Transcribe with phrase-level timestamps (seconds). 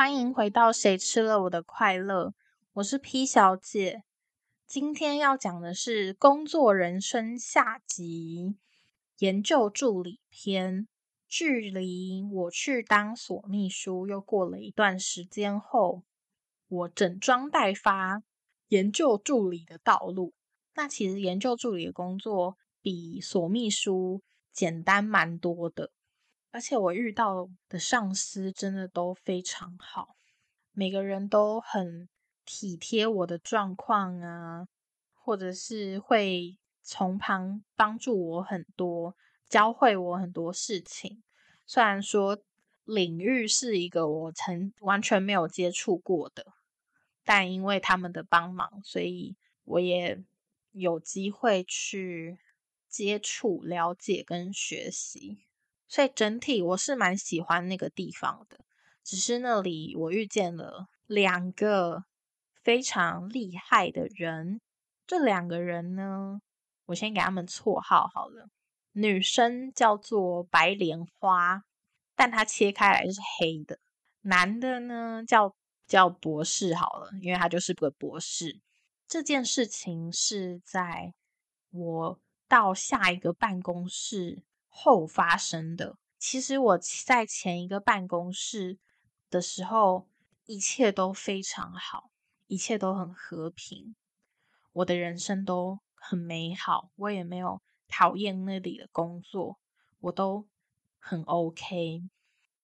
[0.00, 2.28] 欢迎回到《谁吃了我的快乐》，
[2.72, 4.02] 我是 P 小姐。
[4.66, 8.56] 今天要讲的是工作人生下集，
[9.18, 10.88] 研究助理篇。
[11.28, 16.02] 距离我去当所秘书又过了一段时间后，
[16.68, 18.22] 我整装待发，
[18.68, 20.32] 研究助理的道路。
[20.76, 25.90] 那其实研究助理的工作比所秘书简单蛮多的。
[26.52, 30.16] 而且我遇到的上司真的都非常好，
[30.72, 32.08] 每个人都很
[32.44, 34.66] 体贴我的状况啊，
[35.14, 39.14] 或者是会从旁帮助我很多，
[39.48, 41.22] 教会我很多事情。
[41.66, 42.36] 虽然说
[42.84, 46.44] 领域是一个我曾完全没有接触过的，
[47.24, 50.20] 但因为他们的帮忙，所以我也
[50.72, 52.40] 有机会去
[52.88, 55.46] 接触、了解跟学习。
[55.90, 58.60] 所以整体我是蛮喜欢那个地方的，
[59.02, 62.04] 只是那里我遇见了两个
[62.62, 64.60] 非常厉害的人。
[65.04, 66.40] 这两个人呢，
[66.86, 68.48] 我先给他们绰号好了。
[68.92, 71.64] 女生叫做白莲花，
[72.14, 73.80] 但它切开来是黑的。
[74.20, 75.56] 男的呢叫
[75.88, 78.60] 叫博士好了，因为他就是个博士。
[79.08, 81.14] 这件事情是在
[81.72, 84.44] 我到下一个办公室。
[84.70, 88.78] 后发生的，其实我在前一个办公室
[89.28, 90.08] 的时候，
[90.46, 92.10] 一切都非常好，
[92.46, 93.94] 一切都很和平，
[94.72, 99.58] 我的人生都很美好，我也没有讨厌那里的工作，
[99.98, 100.48] 我都
[100.98, 102.02] 很 OK。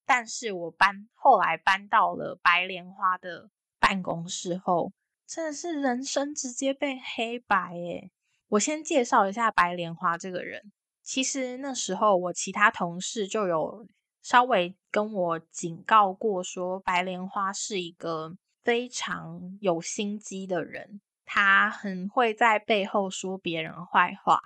[0.05, 4.93] 但是我搬后来搬到了白莲花的办公室后，
[5.27, 8.13] 真的是人生直接被黑白诶
[8.51, 10.73] 我先介绍一下白莲花这个人。
[11.07, 13.87] 其实那时候，我其他同事就有
[14.23, 24.41] 稍微跟我警告过，说白莲花是一个非常有心机的人，他很会在背后说别人坏话，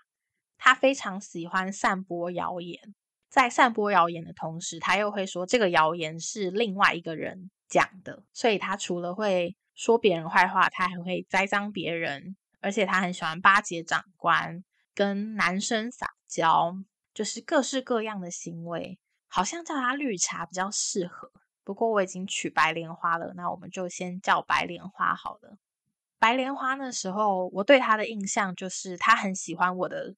[0.58, 2.94] 他非常喜欢散播谣言，
[3.30, 14.62] 在散播谣言的同时，他又会说这个谣言是另外一个人讲的，所以他除了会说别人坏话，他还会栽赃别人，而且他很喜欢巴结长官。
[14.92, 16.76] 跟男生撒娇，
[17.12, 21.32] 就是各式各样的行为，好像叫他绿茶比较适合。
[21.64, 25.58] 不过我已经取白莲花了，那我们就先叫白莲花好了。
[26.20, 30.14] 白莲花那时候，我对他的印象就是他很喜欢我的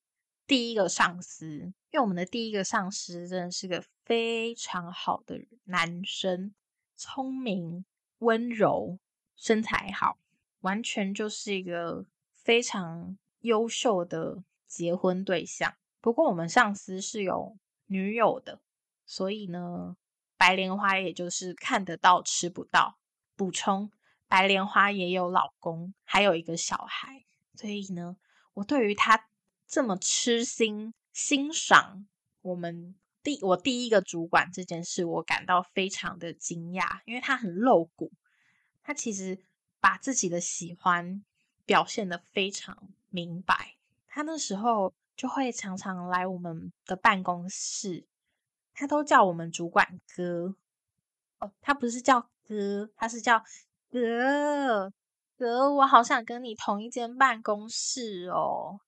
[0.46, 1.46] 第一个上司，
[1.90, 6.54] 因为我们的第一个上司真的是个非常好的男生，
[6.94, 7.86] 聪明、
[8.18, 8.98] 温柔、
[9.34, 10.18] 身材好，
[10.60, 14.44] 完全就是一个非常优秀的。
[14.72, 18.60] 结婚对象，不过我们上司是有女友的，
[19.06, 19.96] 所以呢，
[20.36, 22.98] 白莲花也就是看得到吃不到。
[23.36, 23.90] 补充，
[24.28, 27.24] 白莲花也有老公，还有一个小孩，
[27.54, 28.16] 所以呢，
[28.54, 29.28] 我对于他
[29.66, 32.06] 这么痴心欣赏
[32.42, 38.12] 我们第我第一个主管这件事，我感到非常的惊讶，因为他很露骨，
[38.82, 39.38] 他其实
[39.80, 41.24] 把自己的喜欢
[41.64, 43.76] 表现的非常明白。
[44.08, 48.06] 他那时候就会常常来我们的办公室，
[48.72, 50.56] 他都叫我们主管哥。
[51.38, 53.44] 哦，他不是叫哥，他是叫
[53.90, 54.92] 哥
[55.36, 55.72] 哥。
[55.74, 58.80] 我好想跟你同一间办公室哦，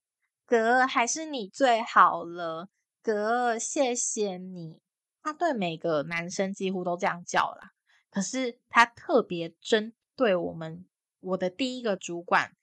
[0.46, 2.68] 哥，还是你最好了，
[3.02, 4.80] 哥，谢谢你。
[5.22, 7.72] 他对每个男生几乎都这样叫啦，
[8.10, 10.86] 可是他特别针对我们，
[11.20, 12.56] 我的第一个主管。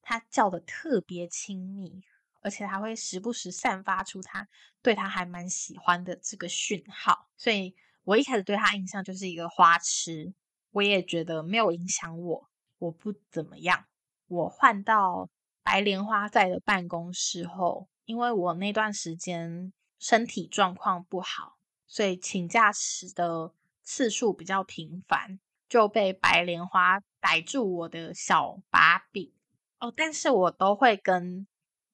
[0.00, 2.02] 他叫的特别亲密，
[2.48, 4.48] 而且还会时不时散发出他
[4.80, 10.32] 对他还蛮喜欢的这个讯号，所以我一开始对他印象就是一个花痴。
[10.70, 12.48] 我也觉得没有影响我，
[12.78, 13.84] 我不怎么样。
[14.28, 15.28] 我换到
[15.62, 23.52] 白莲花在的办公室后，因为我那段时间身体状况不好，所以请假时的
[23.82, 29.34] 次数比较频繁，就被白莲花逮住我的小把柄。
[29.80, 31.46] 哦，但是我都会跟，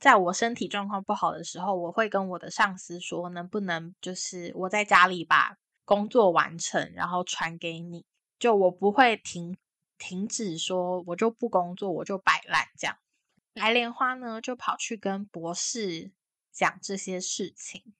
[0.05, 5.57] 在我身体状况不好的时候，我会跟我的上司说，能不能就是我在家里把
[5.87, 8.05] 工作完成，然后传给你，
[8.39, 9.57] 就我不会停
[9.97, 12.99] 停止说，我就不工作，我就摆烂这样。
[13.55, 16.13] 白莲花呢，就跑去跟博士
[16.53, 17.95] 讲这些事情，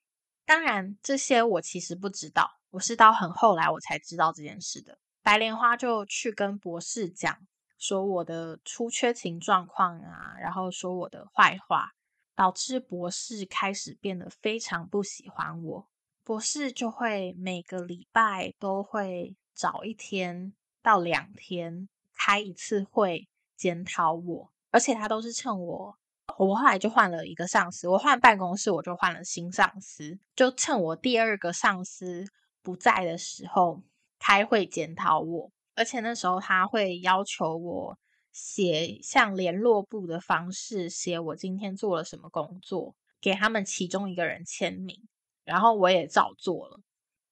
[0.45, 4.99] 当然这些我其实不知道，我是到很后来我才知道这件事的。
[5.23, 7.47] 白莲花就去跟博士讲。
[7.79, 11.93] 说我的出缺勤状况啊，然后说我的坏话，
[12.35, 15.89] 导致博士开始变得非常不喜欢我。
[16.23, 25.99] 博士就会每个礼拜都会找一天到两天开一次会检讨我，而且他都是趁我，
[26.39, 32.25] 我后来就换了一个上司，我换办公室我就换了新上司，就趁我第二个上司
[32.63, 33.83] 不在的时候
[34.19, 37.99] 开会检讨我，而且那时候他会要求我
[38.33, 45.09] 写像联络部的方式写我今天做了什么工作，给他们其中一个人签名，
[45.45, 46.81] 然后我也照做了。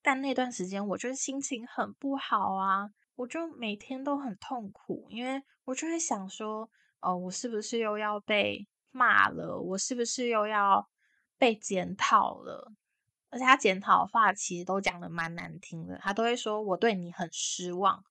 [0.02, 6.68] 但那段时间，我就是心情很不好啊，我就每天都很痛苦，因为我就会想说，
[7.00, 9.56] 哦，我是不是又要被骂了？
[9.60, 10.88] 我是不是又要
[11.38, 12.72] 被检讨了？
[13.30, 18.04] 而且他检讨话，其实都讲的蛮难听的，他都会说我对你很失望，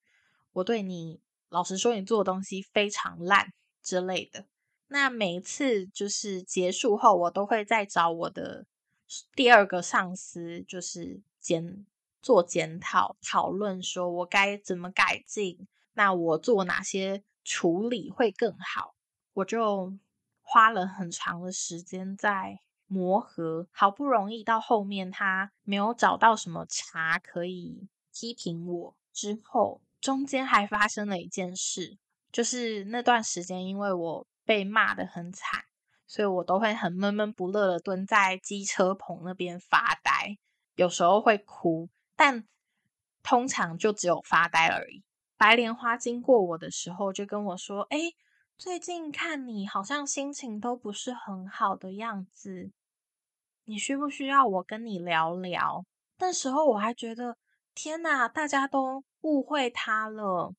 [0.54, 1.20] 我对你
[1.50, 4.46] 老实说，你做的东西非常烂之类的。
[4.88, 8.66] 那每一次就是结束后，我都会再找我的
[9.36, 11.22] 第二个上司，就是。
[11.42, 11.88] 检
[12.22, 15.68] 做检讨讨论，说我该怎么改进？
[15.94, 18.94] 那我做哪些处理会更好？
[19.34, 19.92] 我就
[20.44, 31.98] 花了很长的时间在磨合，好不容易到后面他没有找到什么茬可以批评我之后，中间还发生了一件事，
[32.32, 35.64] 就是那段时间因为我被骂的很惨，
[36.08, 40.38] 所以我都会很闷闷不乐的蹲在机车棚那边发呆。
[40.76, 42.48] 有时候会哭，但
[43.22, 45.04] 通常就只有发呆而已。
[45.38, 48.14] 白莲花经过我的时候，就跟我说：“哎，
[48.58, 52.72] 最近看你好像心情都不是很好的样子，
[53.66, 55.86] 你需不需要我跟你聊聊？”
[56.18, 57.38] 那时候我还觉得，
[57.74, 60.54] 天哪，大家都误会他了。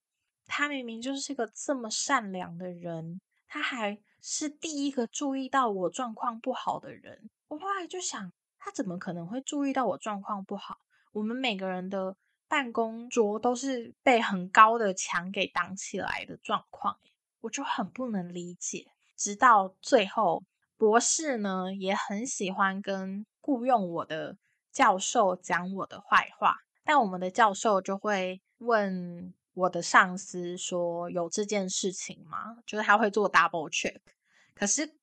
[0.47, 7.31] 他明明就是个这么善良的人，他还是第一个注意到我状况不好的人。
[7.49, 8.33] 我后来就想。
[8.65, 10.79] 他怎么可能会注意到我状况不好？
[11.11, 12.17] 我们每个人的
[12.47, 16.97] 办公桌都是被很高的墙给挡起来的状况，
[17.41, 18.87] 我就很不能理解。
[19.17, 20.45] 直到最后，
[20.77, 24.37] 博士呢也很喜欢跟雇佣我的
[24.71, 34.01] 教授讲我的坏话，但我们的教授就会问我的上司说：“有这件事情吗？”就是他会做 double check。
[34.55, 34.97] 可是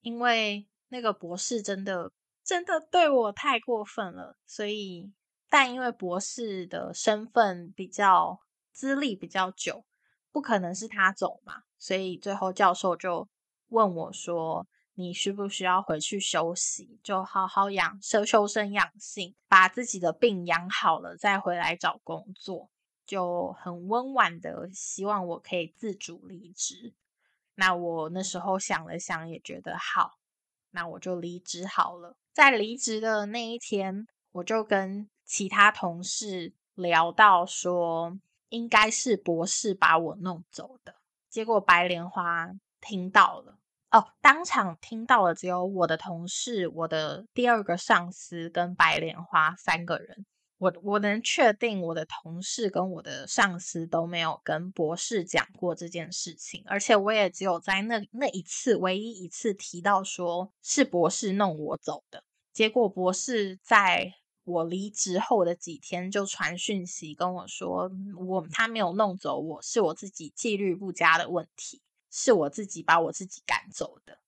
[0.00, 2.12] 因为那个博士真的。
[2.44, 5.12] 真的对我太过分了，所以，
[5.48, 8.40] 但因为博士的身份比较
[8.72, 9.84] 资历比较久，
[10.32, 13.28] 不可能是他走嘛，所以最后教授就
[13.68, 16.98] 问我说：“你需不需要回去休息？
[17.00, 22.68] 就好好养修修身养性，把自己的病养好了再回来找工作。”
[23.12, 26.94] 就很温婉的希望我可以自主离职。
[27.56, 30.12] 那我那时候想了想，也觉得好，
[30.70, 32.16] 那我就离职好了。
[32.32, 38.18] 在离职的那一天，我就跟其他同事聊到说，
[38.48, 40.94] 应该是博士把我弄走的。
[41.28, 42.48] 结果白莲花
[42.80, 43.58] 听到了，
[43.90, 50.24] 哦，当场听到了，只有我的同事、我的第二个上司跟白莲花三个人。
[50.62, 62.22] 我我能确定，我的同事跟我的上司都没有跟博士讲过这件事情，而且我也只有在那那一次唯一一次提到说是博士弄我走的。
[62.52, 64.14] 结果博士在
[64.44, 74.20] 我离职后的几天就传讯息跟我说，我他没有弄走我，是我自己纪律不佳的问题，是我自己把我自己赶走的，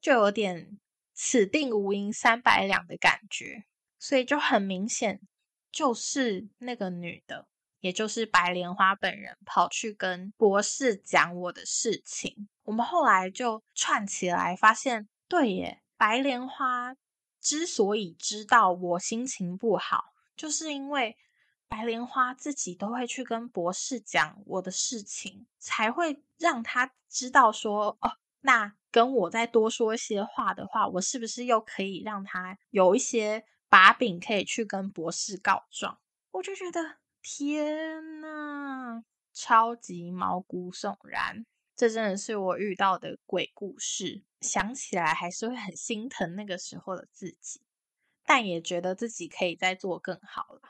[0.00, 0.78] 就有点
[1.12, 3.64] 此定无银三百两的感觉，
[3.98, 5.20] 所以就很明显。
[5.76, 7.46] 就是那个女的，
[7.80, 12.48] 也就是白莲花本人，跑去跟博士讲我的事情。
[12.62, 16.96] 我们后来就串起来，发现对耶，白莲花
[17.42, 21.18] 之所以知道我心情不好，就是因为
[21.68, 33.44] 白莲花自己都会去跟博士讲我的事情，才会让他知道说，哦，那跟我再多说一些话的话，我是不是又可以让他有一些。
[33.76, 39.02] 把柄可以去跟博士告状，我就觉得天呐，
[39.34, 41.44] 超级毛骨悚然！
[41.76, 47.60] 这真的是我遇到的鬼故事，想起来还是会很心疼那个时候的自己，
[48.24, 50.62] 但也觉得自己可以再做更好了。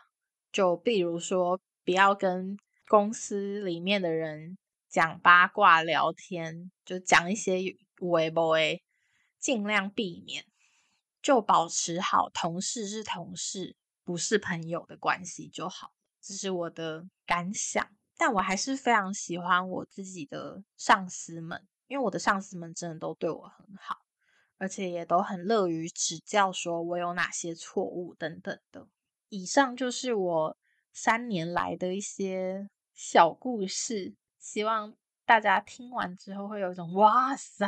[0.50, 2.58] 就比如说，不要跟
[2.88, 4.58] 公司里面的人
[4.88, 8.58] 讲八卦聊天，就讲一些微博，
[9.38, 10.44] 尽量避免。
[11.26, 15.92] 就保持好同事是同事，不是朋友的关系就好，
[16.22, 17.84] 这是我的感想。
[18.16, 24.02] 但我还是非常喜欢我自己的上司们，因为我的上司们真的都对我很好，
[24.56, 28.86] 而且也都很乐于指教，说我有哪些错误等等的。
[29.28, 30.56] 以上就是我
[30.92, 34.94] 三年来的一些小故事，希望
[35.26, 37.66] 大家听完之后会有一种“哇塞”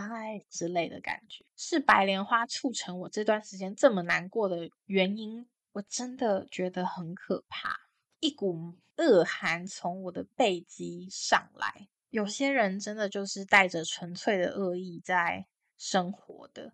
[0.48, 1.44] 之类的感觉。
[1.56, 7.76] 是白莲花促成我这段时间这么难过的原因，我真的觉得很可怕，
[8.20, 11.88] 一股恶寒从我的背脊上来。
[12.10, 15.46] 有些人真的就是带着纯粹的恶意在
[15.76, 16.72] 生活的，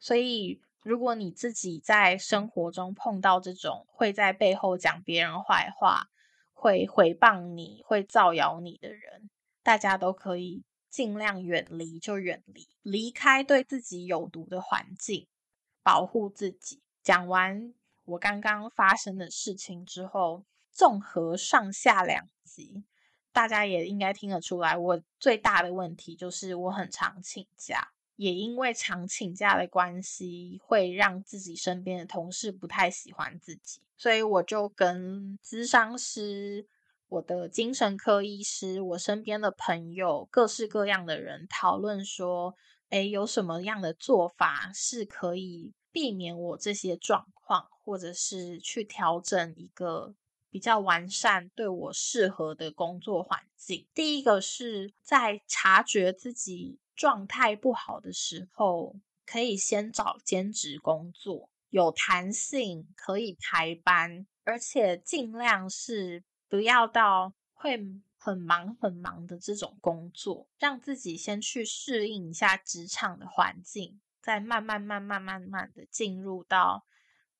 [0.00, 6.10] 所以如果你自己在生活中碰到这种会在背后讲别人坏话、
[6.52, 9.30] 会诽谤你、会造谣你的人，
[9.64, 15.26] 大家都可以尽量远离，就远离，离开对自己有毒的环境，
[15.82, 16.80] 保护自己。
[17.02, 22.84] 讲完我刚刚发生的事情之后，综合上下两集。
[23.32, 36.68] 大家也应该听得出来，我最大的问题就是我很常请假，也因为常请假的关系，会让自己身边的同事不太喜欢自己，所以我就跟咨商师、
[37.08, 42.54] 我的精神科医师、我身边的朋友、各式各样的人讨论说，
[42.90, 50.14] 哎，有什么样的做法是可以避免我这些状况，或者是去调整一个。
[50.50, 53.88] 比较完善、对我适合的工作环境。
[53.92, 58.94] 第一个是在察觉自己状态不好的时候，
[59.26, 66.22] 可以先找兼职工作，有弹性，可以排班，而且尽量是
[66.54, 67.76] 不要到会
[68.16, 76.86] 很忙很忙的这种工作，让自己先去适应一下职场的环境，再慢慢、慢慢、慢慢的进入到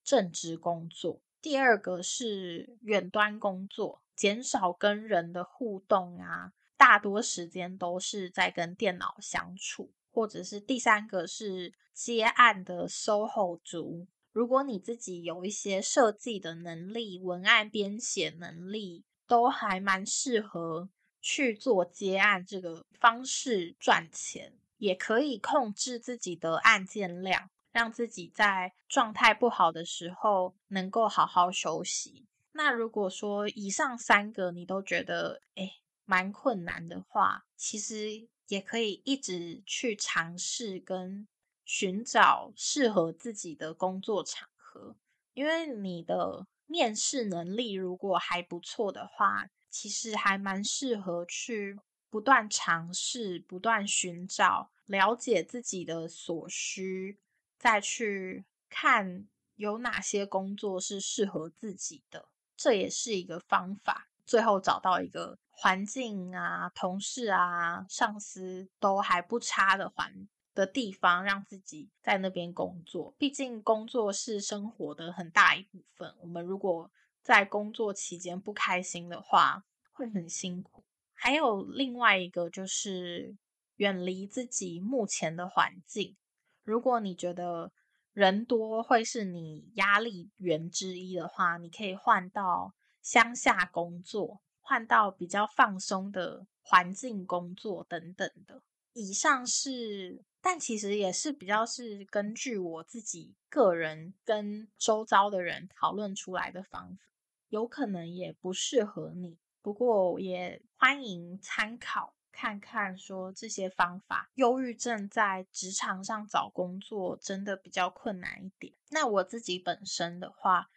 [0.02, 1.20] 正职工作。
[1.40, 14.08] 第二个是远端工作，减少跟人的互动啊，大多时间都是在跟电脑相处，或者是第三个是接案的 SOHO 族。
[14.34, 20.90] 如果你自己有一些设计的能力、文案编写能力，都还蛮适合
[21.22, 27.48] 去做接案这个方式赚钱，也可以控制自己的案件量。
[27.70, 32.24] 让自己在状态不好的时候能够好好休息。
[32.52, 35.72] 那如果说以上三个你都觉得诶
[36.04, 41.26] 蛮困难的话，其实也可以一直去尝试跟
[41.64, 44.96] 寻找适合自己的工作场合。
[45.32, 51.78] 因为你的面试能力如果还不错的话，其实还蛮适合去
[52.08, 57.18] 不断尝试、不断寻找、了解自己的所需。
[57.58, 64.08] 再去看有哪些工作是适合自己的，这也是一个方法。
[64.26, 73.14] 最后找到一个环境啊、同事啊、上司都还不差的环的地方，让自己在那边工作。
[73.18, 76.14] 毕竟工作是生活的很大一部分。
[76.20, 76.90] 我们如果
[77.22, 80.84] 在工作期间不开心的话，会很辛苦。
[81.12, 83.36] 还有另外一个就是
[83.76, 86.16] 远离自己目前的环境。
[86.62, 87.72] 如果你觉得
[88.12, 98.62] 人多会是你压力源之一的话，你可以换到乡下工作，换到比较放松的环境工作等等的。
[98.92, 107.02] 以上是，但其实也是比较是根据我自己个人跟周遭的人讨论出来的方法，
[107.48, 112.14] 有可能也不适合你，不过也欢迎参考。
[112.30, 118.74] 看看说这些方法，忧郁症在职场上找工作真的比较困难一点。
[118.90, 120.68] 那我自己本身的话，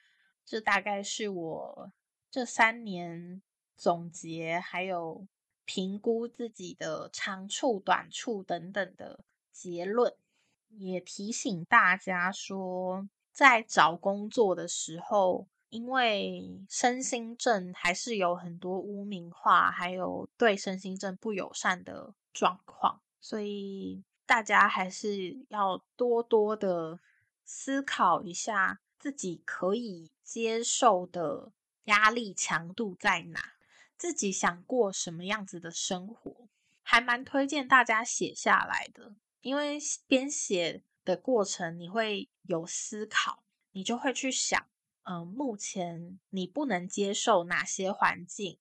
[0.46, 1.92] 这大概是我
[2.30, 3.42] 这三年
[3.76, 5.28] 总结还有
[5.66, 9.26] 评估自己的长处、短处等等的
[9.58, 10.14] 结论。
[10.70, 15.48] 也提醒大家说，在找工作的时候。
[15.70, 27.02] 因为身心症还是有很多污名化，还有对身心症不友善的状况，所以大家还是要多多的
[27.44, 31.52] 思考一下自己可以接受的
[31.84, 33.58] 压力强度在哪，
[33.98, 36.48] 自己想过什么样子的生活，
[36.82, 44.68] 还蛮推荐大家写下来的，因为编写的过程你会有思考，你就会去想。
[45.04, 48.60] 嗯，目前你不能接受哪些环境？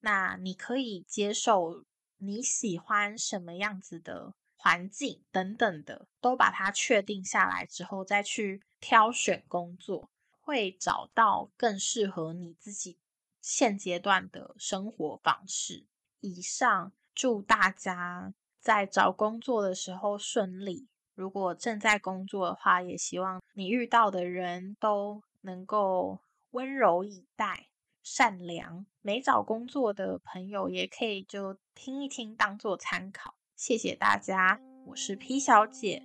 [0.00, 1.86] 那你可以接受
[2.18, 10.10] 你喜欢什么样子的环境等等的，都把它确定下来之后，再去挑选工作，
[10.42, 12.98] 会找到更适合你自己
[13.40, 15.86] 现阶段的生活方式。
[16.20, 18.34] 以上，祝大家
[18.66, 20.88] 在找工作的时候顺利。
[21.14, 25.22] 如果正在工作的话，也希望你遇到的人都。
[25.42, 26.18] 能够
[26.50, 27.68] 温柔以待，
[28.02, 28.84] 善良。
[29.00, 33.36] 没找工作的朋友也可以就听一听，当做参考。
[33.54, 36.02] 谢谢大家，我是 P 小姐，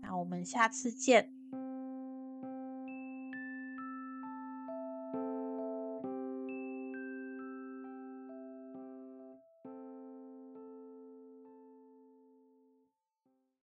[0.00, 1.33] 那我们下次见。